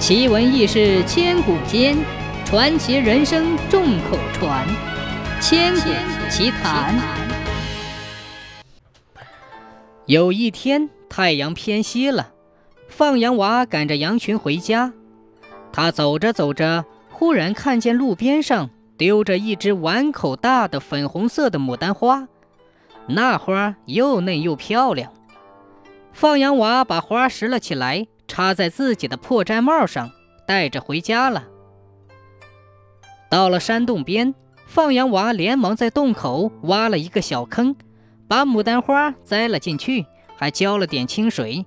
[0.00, 1.94] 奇闻异事千古间，
[2.46, 4.66] 传奇人生众口传。
[5.42, 5.90] 千古
[6.30, 6.98] 奇谈。
[10.06, 12.32] 有一天，太阳偏西了，
[12.88, 14.94] 放羊娃赶着羊群回家。
[15.70, 22.26] 他走着走着，忽然看见路边上丢着一只碗口大的粉红色的牡丹花，
[23.06, 25.12] 那花又嫩又漂亮。
[26.14, 30.08] 放羊娃把花拾了起来，插在自己的破毡帽上，
[30.46, 31.48] 带着回家了。
[33.28, 34.32] 到了山洞边，
[34.66, 37.74] 放羊娃连忙在洞口挖了一个小坑，
[38.28, 41.66] 把牡丹花栽了进去，还浇了点清水。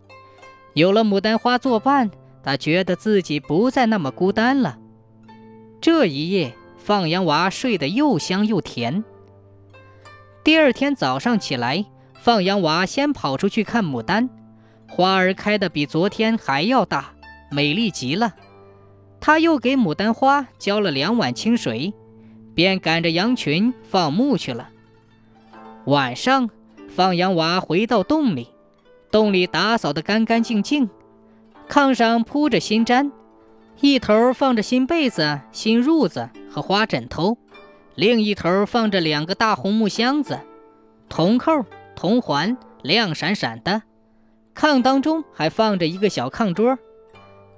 [0.74, 2.10] 有了牡丹花作伴，
[2.42, 4.80] 他觉得自己不再那么孤单了。
[5.82, 9.04] 这一夜，放羊娃睡得又香又甜。
[10.46, 14.30] 第二天早上起来，放羊娃先跑出去看牡丹，
[14.96, 17.14] 花儿开得比昨天还要大，
[17.50, 18.36] 美丽极了。
[19.20, 21.92] 他又给牡丹花浇了两碗清水，
[22.54, 24.70] 便赶着羊群放牧去了。
[25.86, 26.48] 晚上，
[26.96, 28.50] 放羊娃回到洞里，
[29.10, 30.88] 洞里打扫得干干净净，
[31.68, 33.10] 炕上铺着新毡，
[33.82, 37.40] 一头放着新被子、新褥子和花枕头，
[37.96, 40.40] 另一头放着两个大红木箱子，
[41.10, 43.82] 铜扣、铜环亮闪闪的。
[44.56, 46.78] 炕当中还放着一个小炕桌。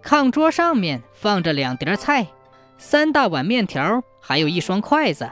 [0.04, 2.28] 炕桌上面放着两碟菜，
[2.78, 5.30] 三大碗面条，还有一双筷子。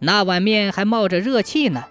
[0.00, 1.84] 那碗面还冒着热气呢。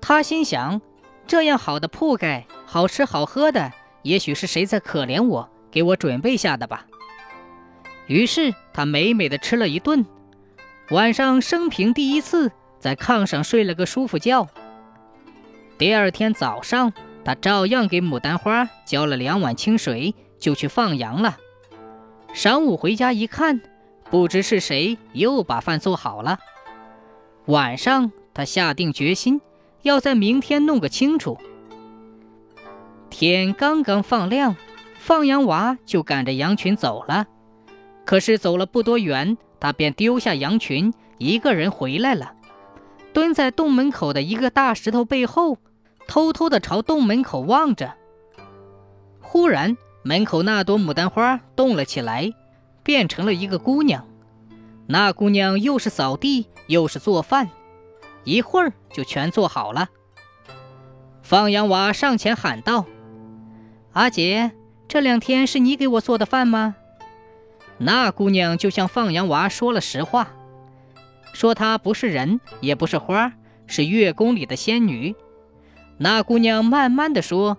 [0.00, 0.80] 他心想：
[1.26, 6.86] 这样好的铺盖，好吃好喝的，也许是谁在可怜我，给我准备下的吧。
[8.06, 10.04] 于是他美美的吃了一顿，
[10.90, 14.48] 晚上生平第一次在炕上睡了个舒服觉。
[15.78, 16.92] 第二天早上，
[17.24, 20.14] 他照样给牡丹花浇了两碗清水。
[20.40, 21.36] 就去放羊了。
[22.34, 23.60] 晌午回家一看，
[24.10, 26.38] 不知是谁又把饭做好了。
[27.44, 29.42] 晚上，他下定决心，
[29.82, 31.36] 要在明天弄个清楚。
[33.10, 34.56] 天刚刚放亮，
[34.98, 37.26] 放羊娃就赶着羊群走了。
[38.06, 42.32] 可是走了不多远，他便丢下羊群，一个人回来了，
[43.12, 45.58] 蹲在洞门口的一个大石头背后，
[46.10, 47.94] 偷偷地朝洞门口望着。
[49.20, 52.32] 忽然，门口那朵牡丹花动了起来，
[52.82, 54.08] 变成了一个姑娘。
[54.88, 57.48] 那姑娘又是扫地又是做饭，
[58.24, 59.88] 一会儿就全做好了。
[61.22, 62.86] 放羊娃上前喊道
[63.94, 64.50] ：“阿姐，
[64.88, 66.74] 这两天是你给我做的饭吗？”
[67.78, 70.32] 那姑娘就向放羊娃说了实话，
[71.32, 73.32] 说她不是人，也不是花，
[73.68, 75.14] 是月宫里的仙女。
[76.02, 77.58] 那姑娘慢慢的说。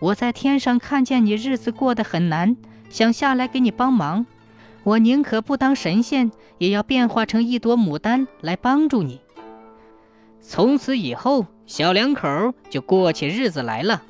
[0.00, 2.56] 我在天上看见你日子过得很难，
[2.90, 4.26] 想下来给你帮忙。
[4.82, 9.20] 我宁可不当神仙，也要变化成一朵牡丹来帮助你。
[10.40, 14.02] 从此以后，小两口就过起日子来了。